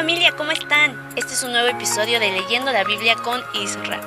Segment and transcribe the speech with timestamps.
[0.00, 0.98] familia, ¿cómo están?
[1.14, 4.00] Este es un nuevo episodio de Leyendo la Biblia con Isra.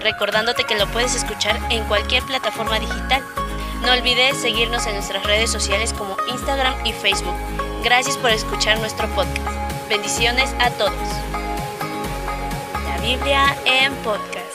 [0.00, 3.22] Recordándote que lo puedes escuchar en cualquier plataforma digital.
[3.82, 7.34] No olvides seguirnos en nuestras redes sociales como Instagram y Facebook.
[7.84, 9.46] Gracias por escuchar nuestro podcast.
[9.90, 10.94] Bendiciones a todos.
[12.86, 14.46] La Biblia en podcast.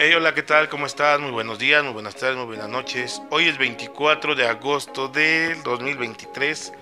[0.00, 0.68] Hey, hola, ¿qué tal?
[0.68, 1.18] ¿Cómo estás?
[1.18, 3.20] Muy buenos días, muy buenas tardes, muy buenas noches.
[3.30, 6.72] Hoy es 24 de agosto del 2023.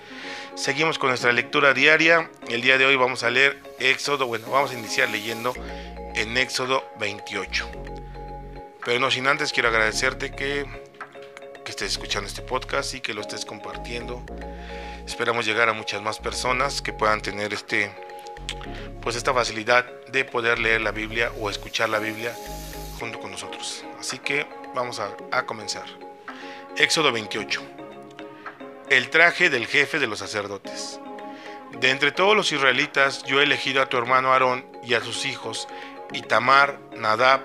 [0.55, 2.31] Seguimos con nuestra lectura diaria.
[2.51, 5.55] El día de hoy vamos a leer Éxodo, bueno, vamos a iniciar leyendo
[6.15, 7.67] en Éxodo 28.
[8.85, 10.67] Pero no sin antes quiero agradecerte que,
[11.65, 14.23] que estés escuchando este podcast y que lo estés compartiendo.
[15.07, 17.91] Esperamos llegar a muchas más personas que puedan tener este
[19.01, 22.37] pues esta facilidad de poder leer la Biblia o escuchar la Biblia
[22.99, 23.85] junto con nosotros.
[23.99, 25.85] Así que vamos a, comenzar.
[26.77, 27.63] Éxodo 28.
[28.91, 31.01] El traje del jefe de los sacerdotes.
[31.81, 35.27] De entre todos los israelitas yo he elegido a tu hermano Aarón y a sus
[35.27, 35.69] hijos,
[36.13, 37.43] Itamar, Nadab,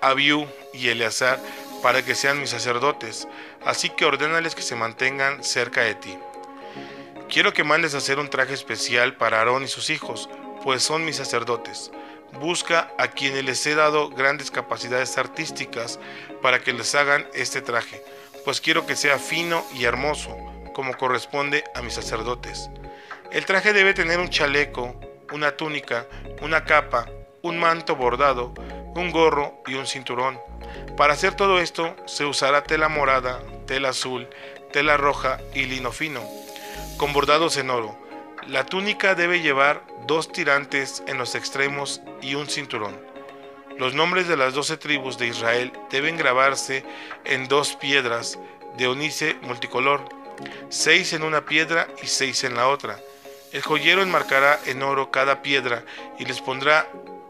[0.00, 1.40] Abiú y Eleazar,
[1.82, 3.28] para que sean mis sacerdotes,
[3.64, 6.16] así que ordénales que se mantengan cerca de ti.
[7.28, 10.30] Quiero que mandes a hacer un traje especial para Aarón y sus hijos,
[10.62, 11.90] pues son mis sacerdotes.
[12.34, 15.98] Busca a quienes les he dado grandes capacidades artísticas
[16.42, 18.02] para que les hagan este traje,
[18.44, 20.36] pues quiero que sea fino y hermoso,
[20.74, 22.70] como corresponde a mis sacerdotes.
[23.32, 24.94] El traje debe tener un chaleco,
[25.32, 26.06] una túnica,
[26.40, 27.06] una capa,
[27.42, 28.54] un manto bordado,
[28.94, 30.40] un gorro y un cinturón.
[30.96, 34.28] Para hacer todo esto se usará tela morada, tela azul,
[34.72, 36.22] tela roja y lino fino,
[36.96, 37.98] con bordados en oro.
[38.48, 42.98] La túnica debe llevar dos tirantes en los extremos y un cinturón.
[43.76, 46.82] Los nombres de las doce tribus de Israel deben grabarse
[47.26, 48.38] en dos piedras
[48.78, 50.02] de onice multicolor,
[50.70, 52.98] seis en una piedra y seis en la otra.
[53.52, 55.84] El joyero enmarcará en oro cada piedra
[56.18, 56.88] y les pondrá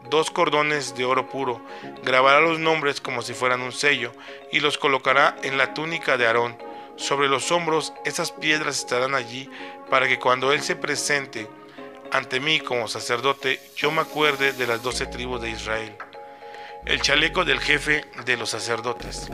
[0.09, 1.61] dos cordones de oro puro,
[2.01, 4.13] grabará los nombres como si fueran un sello
[4.53, 6.68] y los colocará en la túnica de Aarón.
[6.99, 9.49] Sobre los hombros esas piedras estarán allí
[9.89, 11.47] para que cuando Él se presente
[12.11, 15.95] ante mí como sacerdote, yo me acuerde de las doce tribus de Israel.
[16.85, 19.29] El chaleco del jefe de los sacerdotes.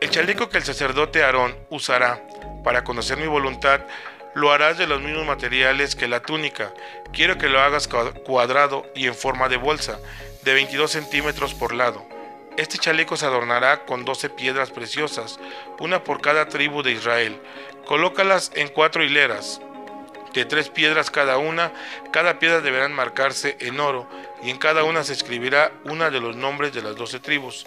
[0.00, 2.26] El chaleco que el sacerdote Aarón usará
[2.64, 3.82] para conocer mi voluntad,
[4.34, 6.72] lo harás de los mismos materiales que la túnica.
[7.12, 9.98] Quiero que lo hagas cuadrado y en forma de bolsa,
[10.44, 12.06] de 22 centímetros por lado.
[12.58, 15.40] Este chaleco se adornará con 12 piedras preciosas,
[15.78, 17.40] una por cada tribu de Israel.
[17.86, 19.62] Colócalas en cuatro hileras,
[20.34, 21.72] de tres piedras cada una,
[22.12, 24.06] cada piedra deberá marcarse en oro,
[24.42, 27.66] y en cada una se escribirá una de los nombres de las doce tribus.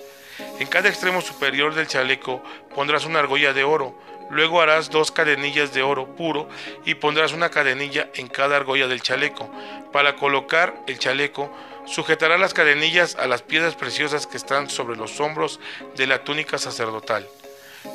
[0.60, 2.44] En cada extremo superior del chaleco
[2.76, 3.96] pondrás una argolla de oro,
[4.30, 6.48] luego harás dos cadenillas de oro puro
[6.86, 9.50] y pondrás una cadenilla en cada argolla del chaleco.
[9.92, 11.52] Para colocar el chaleco,
[11.86, 15.60] sujetará las cadenillas a las piedras preciosas que están sobre los hombros
[15.96, 17.28] de la túnica sacerdotal.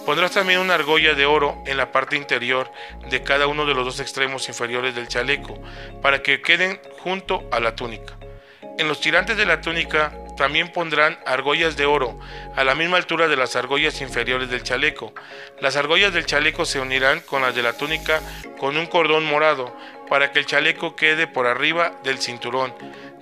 [0.06, 2.70] Pondrás también una argolla de oro en la parte interior
[3.10, 5.58] de cada uno de los dos extremos inferiores del chaleco,
[6.00, 8.16] para que queden junto a la túnica.
[8.78, 12.18] En los tirantes de la túnica también pondrán argollas de oro
[12.56, 15.12] a la misma altura de las argollas inferiores del chaleco.
[15.60, 18.22] Las argollas del chaleco se unirán con las de la túnica
[18.58, 19.76] con un cordón morado,
[20.08, 22.72] para que el chaleco quede por arriba del cinturón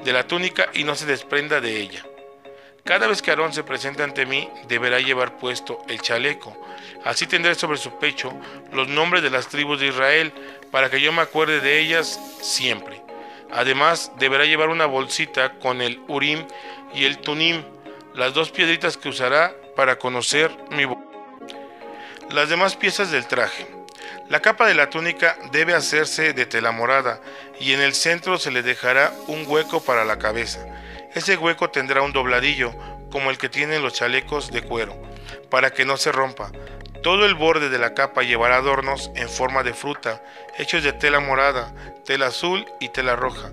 [0.04, 2.04] de la túnica y no se desprenda de ella.
[2.84, 6.56] Cada vez que Aarón se presente ante mí, deberá llevar puesto el chaleco.
[7.04, 8.32] Así tendré sobre su pecho
[8.72, 10.32] los nombres de las tribus de Israel,
[10.70, 13.02] para que yo me acuerde de ellas siempre.
[13.50, 16.46] Además, deberá llevar una bolsita con el Urim
[16.94, 17.62] y el Tunim,
[18.14, 20.98] las dos piedritas que usará para conocer mi voz.
[22.30, 23.66] Las demás piezas del traje.
[24.28, 27.20] La capa de la túnica debe hacerse de tela morada
[27.60, 30.60] y en el centro se le dejará un hueco para la cabeza.
[31.14, 32.74] Ese hueco tendrá un dobladillo,
[33.10, 34.94] como el que tienen los chalecos de cuero,
[35.50, 36.52] para que no se rompa.
[37.02, 40.22] Todo el borde de la capa llevará adornos en forma de fruta,
[40.58, 41.72] hechos de tela morada,
[42.04, 43.50] tela azul y tela roja.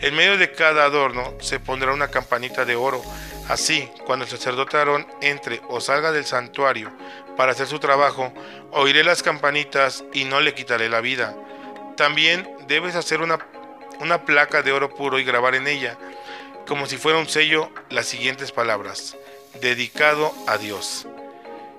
[0.00, 3.02] En medio de cada adorno se pondrá una campanita de oro.
[3.48, 6.92] Así, cuando el sacerdote Aarón entre o salga del santuario
[7.36, 8.32] para hacer su trabajo,
[8.72, 11.34] oiré las campanitas y no le quitaré la vida.
[11.98, 13.40] También debes hacer una,
[13.98, 15.98] una placa de oro puro y grabar en ella
[16.68, 19.16] como si fuera un sello las siguientes palabras,
[19.60, 21.08] dedicado a Dios.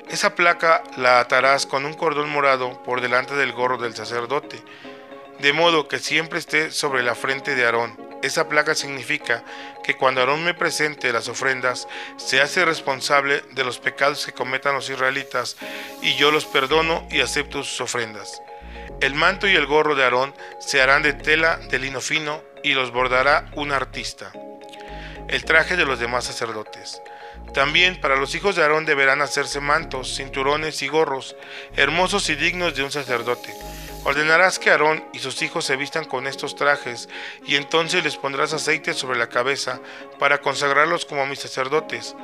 [0.09, 4.61] Esa placa la atarás con un cordón morado por delante del gorro del sacerdote,
[5.39, 7.97] de modo que siempre esté sobre la frente de Aarón.
[8.21, 9.45] esa placa significa
[9.85, 11.87] que cuando Aarón me presente las ofrendas,
[12.17, 15.55] se hace responsable de los pecados que cometan los israelitas,
[16.01, 18.41] y yo los perdono y acepto sus ofrendas.
[19.01, 22.73] El manto y el gorro de Aarón se harán de tela de lino fino y
[22.73, 24.33] los bordará un artista.
[25.29, 27.01] El traje de los demás sacerdotes.
[27.53, 31.37] También para los hijos de Aarón deberán hacerse mantos, cinturones y gorros,
[31.77, 33.55] hermosos y dignos de un sacerdote.
[34.03, 37.07] Ordenarás que Aarón y sus hijos se vistan con estos trajes,
[37.45, 39.79] y entonces les pondrás aceite sobre la cabeza
[40.19, 42.15] para consagrarlos como mis sacerdotes.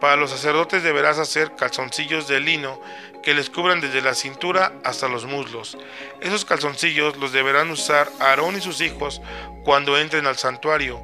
[0.00, 2.80] Para los sacerdotes deberás hacer calzoncillos de lino
[3.22, 5.76] que les cubran desde la cintura hasta los muslos.
[6.20, 9.20] Esos calzoncillos los deberán usar Aarón y sus hijos
[9.64, 11.02] cuando entren al santuario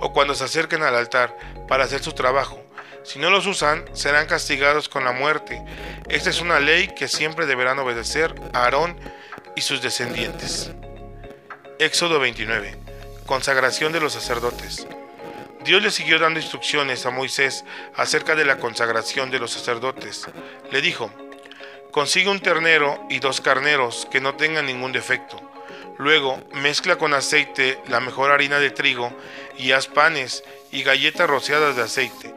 [0.00, 1.36] o cuando se acerquen al altar
[1.68, 2.60] para hacer su trabajo.
[3.04, 5.62] Si no los usan, serán castigados con la muerte.
[6.08, 8.96] Esta es una ley que siempre deberán obedecer Aarón
[9.56, 10.70] y sus descendientes.
[11.78, 12.76] Éxodo 29.
[13.26, 14.86] Consagración de los sacerdotes.
[15.64, 17.64] Dios le siguió dando instrucciones a Moisés
[17.94, 20.28] acerca de la consagración de los sacerdotes.
[20.70, 21.10] Le dijo,
[21.90, 25.40] consigue un ternero y dos carneros que no tengan ningún defecto.
[25.98, 29.12] Luego mezcla con aceite la mejor harina de trigo
[29.58, 32.34] y haz panes y galletas rociadas de aceite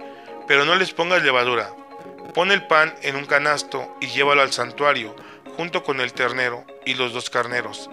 [0.48, 1.72] pero no les pongas levadura.
[2.34, 5.16] Pon el pan en un canasto y llévalo al santuario,
[5.56, 7.90] junto con el ternero y los dos carneros.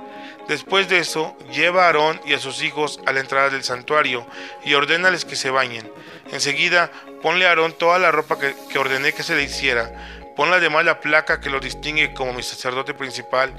[0.48, 4.26] Después de eso, lleva a Aarón y a sus hijos a la entrada del santuario
[4.64, 5.90] y ordénales que se bañen.
[6.32, 6.90] Enseguida,
[7.22, 9.92] ponle a Aarón toda la ropa que, ordené que se le hiciera,
[10.36, 13.52] Ponle además la placa que lo distingue como mi sacerdote principal.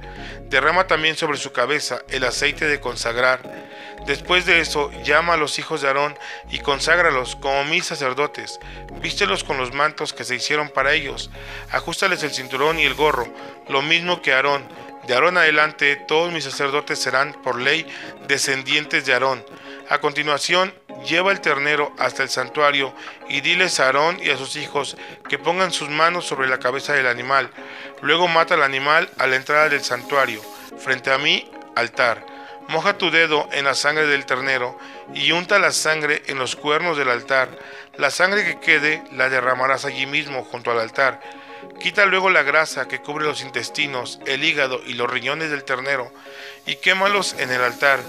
[0.49, 3.41] Derrama también sobre su cabeza el aceite de consagrar.
[4.07, 6.17] Después de eso, llama a los hijos de Aarón
[6.49, 8.59] y conságralos como mis sacerdotes.
[9.01, 11.29] Vístelos con los mantos que se hicieron para ellos.
[11.71, 13.27] Ajustales el cinturón y el gorro,
[13.69, 14.67] lo mismo que Aarón.
[15.07, 17.85] De Aarón adelante, todos mis sacerdotes serán, por ley,
[18.27, 19.45] descendientes de Aarón.
[19.89, 20.73] A continuación,
[21.05, 22.93] lleva el ternero hasta el santuario
[23.27, 24.95] y diles a Aarón y a sus hijos
[25.27, 27.49] que pongan sus manos sobre la cabeza del animal.
[28.01, 30.41] Luego mata al animal a la entrada del santuario,
[30.77, 32.25] frente a mi altar.
[32.69, 34.77] Moja tu dedo en la sangre del ternero
[35.13, 37.49] y unta la sangre en los cuernos del altar.
[37.97, 41.19] La sangre que quede la derramarás allí mismo junto al altar.
[41.83, 46.13] Quita luego la grasa que cubre los intestinos, el hígado y los riñones del ternero
[46.65, 47.99] y quémalos en el altar.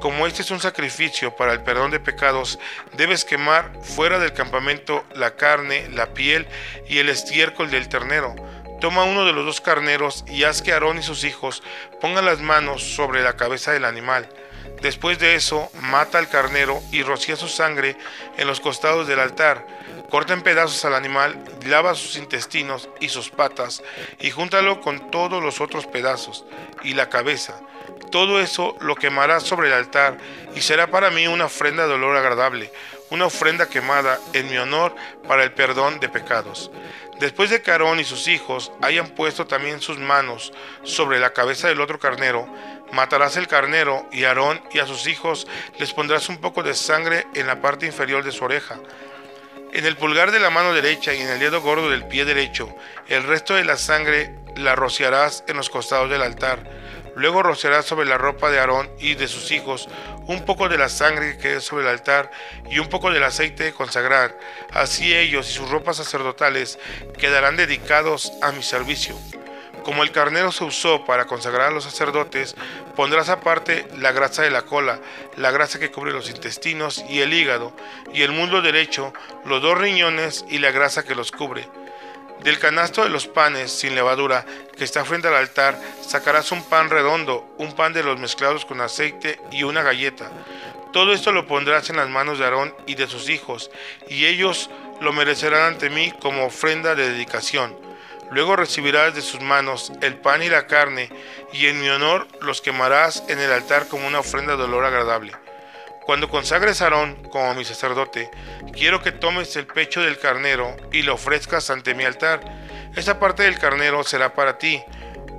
[0.00, 2.60] Como este es un sacrificio para el perdón de pecados,
[2.92, 6.46] debes quemar fuera del campamento la carne, la piel
[6.88, 8.36] y el estiércol del ternero.
[8.80, 11.64] Toma uno de los dos carneros y haz que Aarón y sus hijos
[12.00, 14.28] pongan las manos sobre la cabeza del animal.
[14.80, 17.96] Después de eso, mata al carnero y rocía su sangre
[18.36, 19.66] en los costados del altar.
[20.10, 23.82] Corta en pedazos al animal, lava sus intestinos y sus patas
[24.20, 26.44] y júntalo con todos los otros pedazos
[26.82, 27.60] y la cabeza
[28.10, 30.18] todo eso lo quemarás sobre el altar
[30.54, 32.72] y será para mí una ofrenda de olor agradable,
[33.10, 34.94] una ofrenda quemada en mi honor
[35.26, 36.70] para el perdón de pecados.
[37.18, 40.52] Después de que Aarón y sus hijos hayan puesto también sus manos
[40.84, 42.46] sobre la cabeza del otro carnero,
[42.92, 45.46] matarás el carnero y a Aarón y a sus hijos
[45.78, 48.78] les pondrás un poco de sangre en la parte inferior de su oreja.
[49.72, 52.74] En el pulgar de la mano derecha y en el dedo gordo del pie derecho,
[53.08, 56.87] el resto de la sangre la rociarás en los costados del altar
[57.18, 59.88] Luego rociará sobre la ropa de Aarón y de sus hijos
[60.28, 62.30] un poco de la sangre que quede sobre el altar
[62.70, 64.38] y un poco del aceite de consagrar.
[64.72, 66.78] Así ellos y sus ropas sacerdotales
[67.18, 69.16] quedarán dedicados a mi servicio.
[69.82, 72.54] Como el carnero se usó para consagrar a los sacerdotes,
[72.94, 75.00] pondrás aparte la grasa de la cola,
[75.36, 77.72] la grasa que cubre los intestinos y el hígado,
[78.14, 79.12] y el muslo derecho,
[79.44, 81.68] los dos riñones y la grasa que los cubre.
[82.42, 86.88] Del canasto de los panes sin levadura que está frente al altar, sacarás un pan
[86.88, 90.30] redondo, un pan de los mezclados con aceite y una galleta.
[90.92, 93.70] Todo esto lo pondrás en las manos de Aarón y de sus hijos,
[94.08, 97.76] y ellos lo merecerán ante mí como ofrenda de dedicación.
[98.30, 101.10] Luego recibirás de sus manos el pan y la carne,
[101.52, 105.32] y en mi honor los quemarás en el altar como una ofrenda de olor agradable.
[106.08, 108.30] Cuando consagres a Aarón como mi sacerdote,
[108.72, 112.40] quiero que tomes el pecho del carnero y lo ofrezcas ante mi altar.
[112.96, 114.82] Esa parte del carnero será para ti,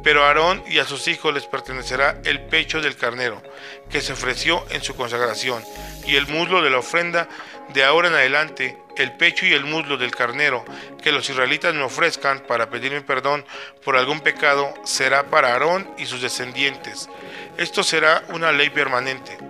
[0.03, 3.41] pero a Aarón y a sus hijos les pertenecerá el pecho del carnero,
[3.89, 5.63] que se ofreció en su consagración,
[6.05, 7.27] y el muslo de la ofrenda
[7.69, 10.63] de ahora en adelante, el pecho y el muslo del carnero
[11.01, 13.43] que los israelitas me ofrezcan para pedirme perdón
[13.83, 17.09] por algún pecado, será para Aarón y sus descendientes.
[17.57, 19.49] Esto será una ley permanente.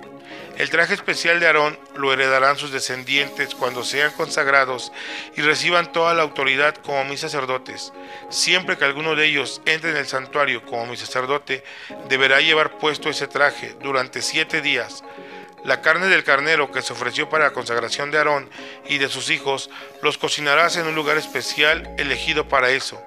[0.59, 4.91] El traje especial de Aarón lo heredarán sus descendientes cuando sean consagrados
[5.37, 7.93] y reciban toda la autoridad como mis sacerdotes.
[8.29, 11.63] Siempre que alguno de ellos entre en el santuario como mi sacerdote,
[12.09, 15.05] deberá llevar puesto ese traje durante siete días.
[15.63, 18.49] La carne del carnero que se ofreció para la consagración de Aarón
[18.85, 19.69] y de sus hijos
[20.01, 23.01] los cocinarás en un lugar especial elegido para eso.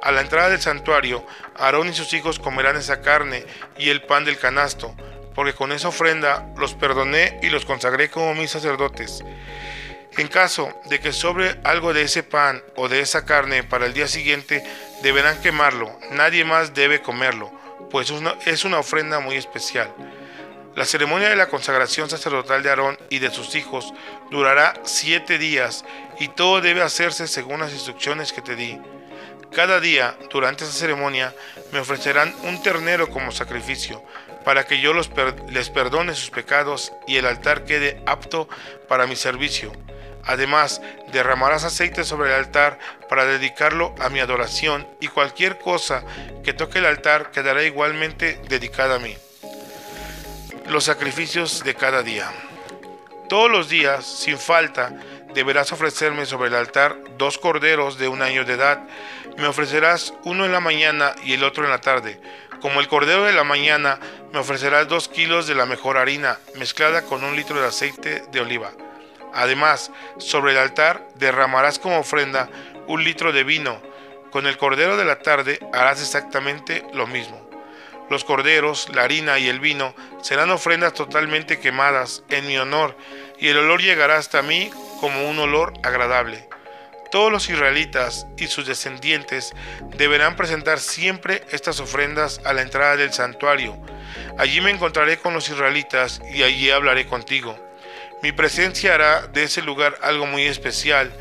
[0.00, 3.44] A la entrada del santuario, Aarón y sus hijos comerán esa carne
[3.76, 4.94] y el pan del canasto,
[5.34, 9.24] porque con esa ofrenda los perdoné y los consagré como mis sacerdotes.
[10.16, 13.94] En caso de que sobre algo de ese pan o de esa carne para el
[13.94, 14.64] día siguiente,
[15.02, 17.50] deberán quemarlo, nadie más debe comerlo,
[17.90, 18.12] pues
[18.46, 19.92] es una ofrenda muy especial.
[20.76, 23.94] La ceremonia de la consagración sacerdotal de Aarón y de sus hijos
[24.32, 25.84] durará siete días
[26.18, 28.80] y todo debe hacerse según las instrucciones que te di.
[29.52, 31.32] Cada día, durante esa ceremonia,
[31.70, 34.02] me ofrecerán un ternero como sacrificio,
[34.44, 38.48] para que yo les perdone sus pecados y el altar quede apto
[38.88, 39.72] para mi servicio.
[40.26, 40.80] Además,
[41.12, 46.02] derramarás aceite sobre el altar para dedicarlo a mi adoración y cualquier cosa
[46.42, 49.16] que toque el altar quedará igualmente dedicada a mí.
[50.68, 52.30] Los sacrificios de cada día.
[53.28, 54.94] Todos los días, sin falta,
[55.34, 58.82] deberás ofrecerme sobre el altar dos corderos de un año de edad.
[59.36, 62.20] Me ofrecerás uno en la mañana y el otro en la tarde.
[62.64, 64.00] Como el cordero de la mañana,
[64.32, 68.40] me ofrecerás dos kilos de la mejor harina, mezclada con un litro de aceite de
[68.40, 68.72] oliva
[69.34, 72.48] Además, sobre el altar derramarás como ofrenda
[72.86, 73.82] un litro de vino.
[74.30, 77.46] Con el cordero de la tarde harás exactamente lo mismo.
[78.08, 82.96] Los corderos, la harina y el vino serán ofrendas totalmente quemadas en mi honor,
[83.38, 84.70] y el olor llegará hasta mí
[85.02, 86.48] como un olor agradable.
[87.14, 89.52] Todos los israelitas y sus descendientes
[89.96, 93.78] deberán presentar siempre estas ofrendas a la entrada del santuario.
[94.36, 97.56] Allí me encontraré con los israelitas y allí hablaré contigo.
[98.20, 101.12] Mi presencia hará de ese lugar algo muy especial,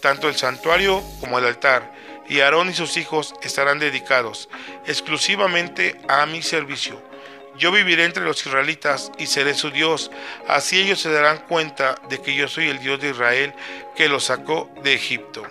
[0.00, 1.92] tanto el santuario como el altar,
[2.30, 4.48] y Aarón y sus hijos estarán dedicados
[4.86, 7.11] exclusivamente a mi servicio.
[7.56, 10.10] Yo viviré entre los israelitas y seré su Dios,
[10.48, 13.54] así ellos se darán cuenta de que yo soy el Dios de Israel
[13.94, 15.42] que los sacó de Egipto.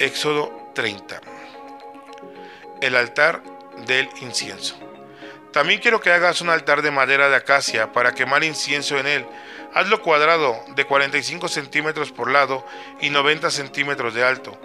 [0.00, 1.20] Éxodo 30
[2.80, 3.42] El altar
[3.86, 4.76] del incienso.
[5.52, 9.26] También quiero que hagas un altar de madera de acacia para quemar incienso en él.
[9.72, 12.66] Hazlo cuadrado de 45 centímetros por lado
[13.00, 14.58] y 90 centímetros de alto.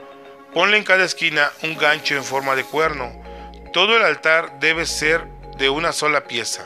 [0.51, 3.28] Ponle en cada esquina un gancho en forma de cuerno.
[3.73, 6.63] Todo el altar debe ser de una sola pieza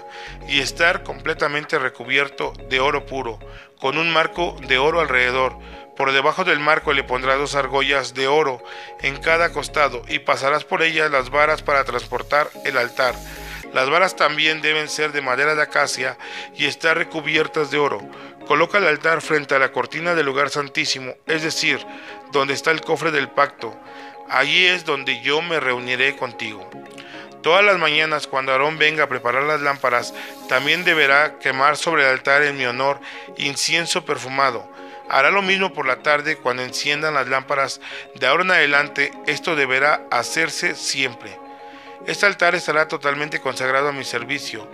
[0.48, 3.40] y estar completamente recubierto de oro puro,
[3.80, 5.58] con un marco de oro alrededor.
[5.98, 8.64] Por debajo del marco le pondrás dos argollas de oro
[9.02, 13.16] en cada costado y pasarás por ellas las varas para transportar el altar.
[13.74, 16.18] Las varas también deben ser de madera de acacia
[16.56, 18.02] y estar recubiertas de oro.
[18.48, 21.86] Coloca el altar frente a la cortina del lugar santísimo, es decir,
[22.32, 23.76] donde está el cofre del pacto.
[24.34, 26.68] Allí es donde yo me reuniré contigo.
[27.44, 30.12] Todas las mañanas cuando Aarón venga a preparar las lámparas,
[30.50, 33.00] también deberá quemar sobre el altar en mi honor
[33.38, 34.68] incienso perfumado.
[35.08, 37.80] Hará lo mismo por la tarde cuando enciendan las lámparas.
[38.16, 41.38] De ahora en adelante esto deberá hacerse siempre.
[42.08, 44.68] Este altar estará totalmente consagrado a mi servicio.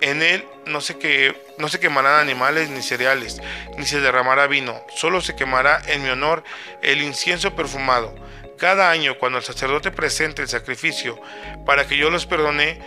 [0.00, 3.42] En él no se, que, no se quemarán animales ni cereales,
[3.76, 6.42] ni se derramará vino, solo se quemará en mi honor
[6.80, 8.14] el incienso perfumado.
[8.58, 11.20] Cada año, cuando el sacerdote presente el sacrificio
[11.66, 12.80] para que yo los perdone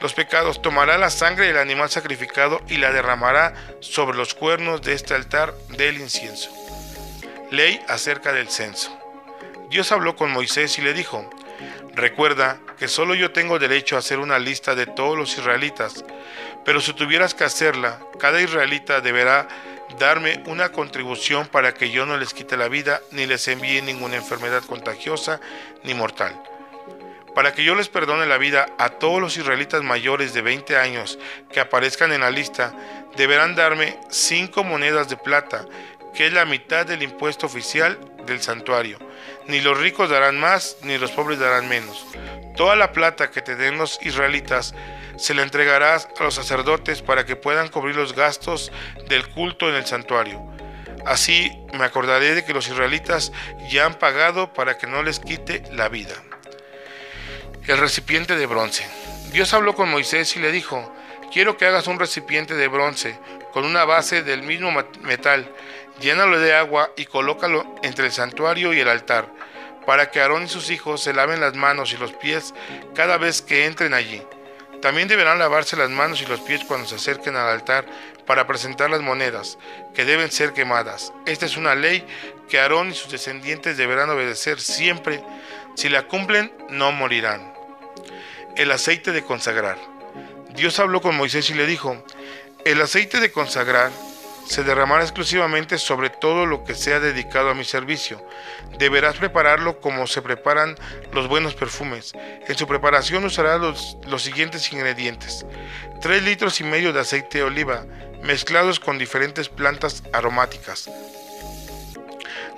[0.00, 4.92] los pecados, tomará la sangre del animal sacrificado y la derramará sobre los cuernos de
[4.92, 6.50] este altar del incienso.
[7.50, 8.96] Ley acerca del censo.
[9.70, 11.28] Dios habló con Moisés y le dijo,
[11.94, 16.04] Recuerda que solo yo tengo derecho a hacer una lista de todos los israelitas,
[16.64, 19.48] pero si tuvieras que hacerla, cada israelita deberá
[19.98, 24.16] darme una contribución para que yo no les quite la vida ni les envíe ninguna
[24.16, 25.40] enfermedad contagiosa
[25.84, 26.40] ni mortal.
[27.34, 31.18] Para que yo les perdone la vida a todos los israelitas mayores de 20 años
[31.52, 32.74] que aparezcan en la lista,
[33.16, 35.66] deberán darme cinco monedas de plata,
[36.14, 38.98] que es la mitad del impuesto oficial del santuario
[39.48, 42.04] ni los ricos darán más, ni los pobres darán menos.
[42.56, 44.74] Toda la plata que te den los israelitas
[45.16, 48.72] se la entregarás a los sacerdotes para que puedan cubrir los gastos
[49.08, 50.44] del culto en el santuario.
[51.04, 53.32] Así me acordaré de que los israelitas
[53.68, 56.14] ya han pagado para que no les quite la vida.
[57.66, 58.86] El recipiente de bronce.
[59.32, 60.92] Dios habló con Moisés y le dijo,
[61.32, 63.18] quiero que hagas un recipiente de bronce
[63.52, 64.70] con una base del mismo
[65.02, 65.50] metal
[66.00, 69.26] llénalo de agua y colócalo entre el santuario y el altar,
[69.86, 72.54] para que Aarón y sus hijos se laven las manos y los pies
[72.94, 74.22] cada vez que entren allí.
[74.82, 77.86] También deberán lavarse las manos y los pies cuando se acerquen al altar
[78.26, 79.58] para presentar las monedas,
[79.94, 81.12] que deben ser quemadas.
[81.26, 82.04] Esta es una ley
[82.48, 85.22] que Aarón y sus descendientes deberán obedecer siempre.
[85.74, 87.52] Si la cumplen, no morirán.
[88.56, 89.78] El aceite de consagrar.
[90.50, 92.02] Dios habló con Moisés y le dijo,
[92.64, 93.90] el aceite de consagrar
[94.46, 98.24] se derramará exclusivamente sobre todo lo que sea dedicado a mi servicio.
[98.78, 100.76] Deberás prepararlo como se preparan
[101.12, 102.12] los buenos perfumes.
[102.46, 105.44] En su preparación usarás los, los siguientes ingredientes.
[106.00, 107.84] 3 litros y medio de aceite de oliva,
[108.22, 110.88] mezclados con diferentes plantas aromáticas.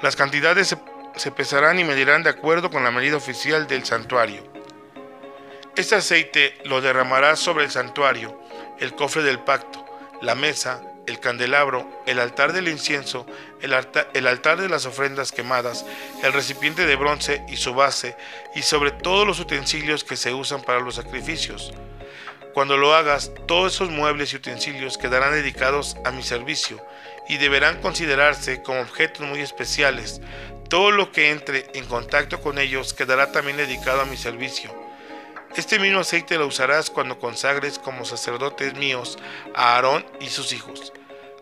[0.03, 0.79] Las cantidades se,
[1.17, 4.43] se pesarán y medirán de acuerdo con la medida oficial del santuario.
[5.75, 8.39] Este aceite lo derramarás sobre el santuario,
[8.79, 9.85] el cofre del pacto,
[10.21, 13.27] la mesa, el candelabro, el altar del incienso,
[13.61, 15.85] el altar, de las ofrendas quemadas,
[16.23, 18.17] el recipiente de bronce y su base,
[18.55, 21.73] y sobre todos los utensilios que se usan para los sacrificios.
[22.55, 26.85] Cuando lo hagas, todos esos muebles y utensilios quedarán dedicados a mi servicio
[27.29, 30.21] y deberán considerarse como objetos muy especiales.
[30.69, 34.88] Todo lo que entre en contacto con ellos quedará también dedicado a mi servicio.
[35.57, 39.19] Este mismo aceite lo usarás cuando consagres como sacerdotes míos
[39.55, 40.93] a Aarón y sus hijos.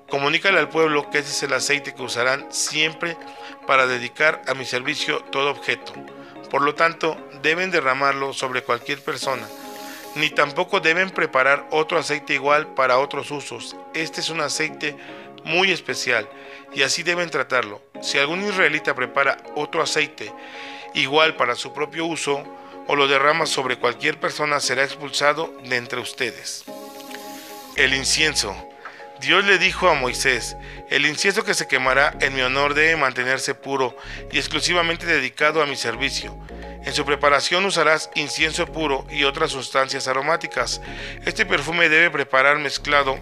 [0.09, 3.17] Comunícale al pueblo que ese es el aceite que usarán siempre
[3.67, 5.93] para dedicar a mi servicio todo objeto.
[6.51, 9.47] Por lo tanto, deben derramarlo sobre cualquier persona,
[10.15, 13.77] ni tampoco deben preparar otro aceite igual para otros usos.
[13.95, 14.97] Este es un aceite
[15.45, 16.29] muy especial
[16.73, 17.83] y así deben tratarlo.
[18.01, 20.33] Si algún israelita prepara otro aceite
[20.95, 22.45] igual para su propio uso
[22.87, 26.65] o lo derrama sobre cualquier persona, será expulsado de entre ustedes.
[27.77, 28.55] El incienso.
[29.21, 30.57] Dios le dijo a Moisés,
[30.91, 33.97] el incienso que se quemará en mi honor debe mantenerse puro
[34.31, 36.37] y exclusivamente dedicado a mi servicio.
[36.85, 40.81] En su preparación usarás incienso puro y otras sustancias aromáticas.
[41.25, 43.19] Este perfume debe preparar mezclado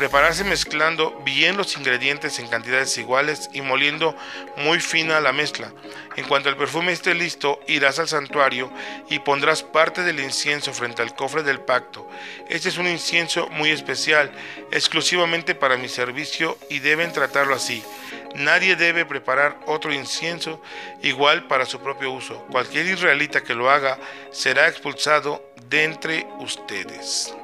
[0.00, 4.16] Prepararse mezclando bien los ingredientes en cantidades iguales y moliendo
[4.56, 5.74] muy fina la mezcla.
[6.16, 8.72] En cuanto el perfume esté listo, irás al santuario
[9.10, 12.08] y pondrás parte del incienso frente al cofre del pacto.
[12.48, 14.32] Este es un incienso muy especial,
[14.70, 17.84] exclusivamente para mi servicio y deben tratarlo así.
[18.34, 20.62] Nadie debe preparar otro incienso
[21.02, 22.46] igual para su propio uso.
[22.50, 23.98] Cualquier israelita que lo haga
[24.32, 27.34] será expulsado de entre ustedes.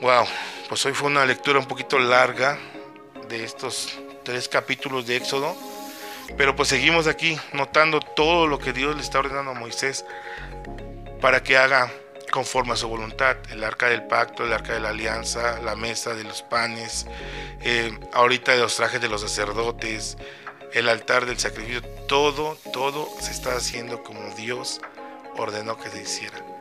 [0.00, 0.26] Wow,
[0.72, 2.56] pues hoy fue una lectura un poquito larga
[3.28, 5.54] de estos tres capítulos de Éxodo,
[6.38, 10.06] pero pues seguimos aquí notando todo lo que Dios le está ordenando a Moisés
[11.20, 11.92] para que haga
[12.30, 16.14] conforme a su voluntad, el arca del pacto, el arca de la alianza, la mesa
[16.14, 17.06] de los panes,
[17.60, 20.16] eh, ahorita de los trajes de los sacerdotes,
[20.72, 24.80] el altar del sacrificio, todo, todo se está haciendo como Dios
[25.36, 26.51] ordenó que se hiciera.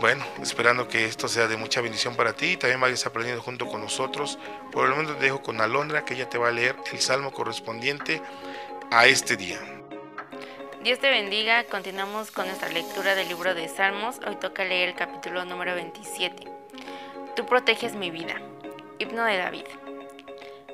[0.00, 3.66] Bueno, esperando que esto sea de mucha bendición para ti y también vayas aprendiendo junto
[3.66, 4.38] con nosotros.
[4.70, 7.32] Por el momento te dejo con Alondra, que ella te va a leer el salmo
[7.32, 8.22] correspondiente
[8.92, 9.58] a este día.
[10.84, 11.64] Dios te bendiga.
[11.64, 14.20] Continuamos con nuestra lectura del libro de Salmos.
[14.24, 16.46] Hoy toca leer el capítulo número 27.
[17.34, 18.40] Tú proteges mi vida.
[19.00, 19.64] Himno de David.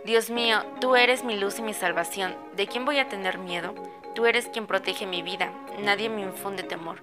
[0.05, 2.37] Dios mío, tú eres mi luz y mi salvación.
[2.57, 3.75] ¿De quién voy a tener miedo?
[4.15, 5.51] Tú eres quien protege mi vida.
[5.79, 7.01] Nadie me infunde temor.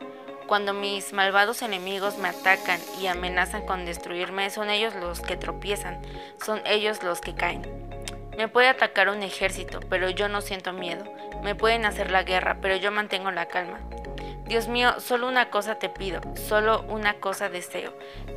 [0.52, 6.02] Cuando mis malvados enemigos me atacan y amenazan con destruirme, son ellos los que tropiezan,
[6.44, 7.62] son ellos los que caen.
[8.36, 11.06] Me puede atacar un ejército, pero yo no siento miedo.
[11.42, 13.80] Me pueden hacer la guerra, pero yo mantengo la calma.
[14.46, 17.94] Dios mío, solo una cosa te pido, solo una cosa deseo.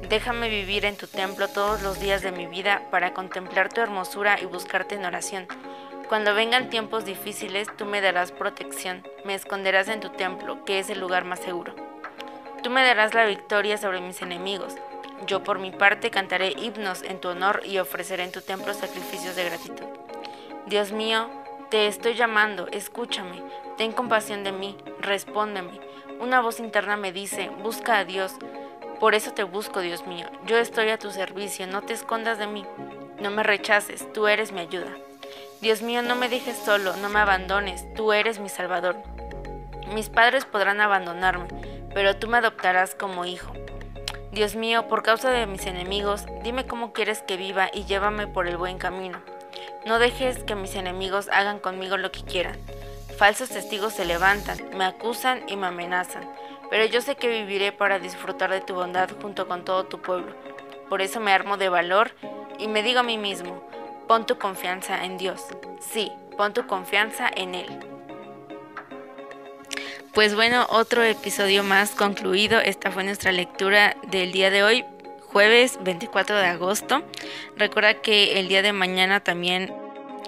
[0.08, 4.40] Déjame vivir en tu templo todos los días de mi vida para contemplar tu hermosura
[4.40, 5.48] y buscarte en oración.
[6.08, 10.90] Cuando vengan tiempos difíciles, tú me darás protección, me esconderás en tu templo, que es
[10.90, 11.93] el lugar más seguro.
[12.64, 14.74] Tú me darás la victoria sobre mis enemigos.
[15.26, 19.36] Yo por mi parte cantaré himnos en tu honor y ofreceré en tu templo sacrificios
[19.36, 19.84] de gratitud.
[20.64, 21.28] Dios mío,
[21.68, 23.42] te estoy llamando, escúchame,
[23.76, 25.78] ten compasión de mí, respóndeme.
[26.20, 28.32] Una voz interna me dice, busca a Dios.
[28.98, 30.26] Por eso te busco, Dios mío.
[30.46, 32.64] Yo estoy a tu servicio, no te escondas de mí.
[33.20, 34.90] No me rechaces, tú eres mi ayuda.
[35.60, 38.96] Dios mío, no me dejes solo, no me abandones, tú eres mi Salvador.
[39.92, 41.46] Mis padres podrán abandonarme,
[41.94, 43.52] pero tú me adoptarás como hijo.
[44.32, 48.48] Dios mío, por causa de mis enemigos, dime cómo quieres que viva y llévame por
[48.48, 49.22] el buen camino.
[49.86, 52.58] No dejes que mis enemigos hagan conmigo lo que quieran.
[53.16, 56.28] Falsos testigos se levantan, me acusan y me amenazan,
[56.68, 60.34] pero yo sé que viviré para disfrutar de tu bondad junto con todo tu pueblo.
[60.88, 62.10] Por eso me armo de valor
[62.58, 63.62] y me digo a mí mismo,
[64.08, 65.44] pon tu confianza en Dios.
[65.80, 67.93] Sí, pon tu confianza en Él.
[70.14, 72.60] Pues bueno, otro episodio más concluido.
[72.60, 74.84] Esta fue nuestra lectura del día de hoy,
[75.32, 77.02] jueves 24 de agosto.
[77.56, 79.74] Recuerda que el día de mañana también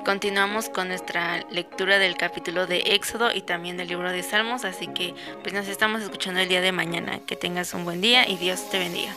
[0.04, 4.88] continuamos con nuestra lectura del capítulo de Éxodo y también del libro de Salmos, así
[4.88, 7.20] que pues nos estamos escuchando el día de mañana.
[7.24, 9.14] Que tengas un buen día y Dios te bendiga.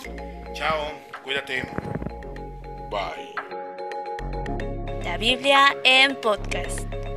[0.53, 0.91] Chao,
[1.23, 1.63] cuídate.
[2.91, 3.33] Bye.
[5.03, 7.08] La Biblia en podcast.